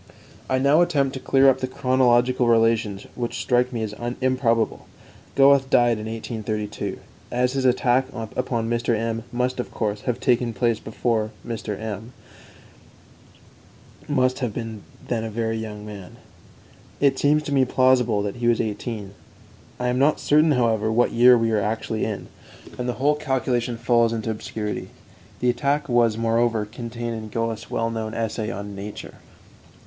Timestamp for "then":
15.07-15.23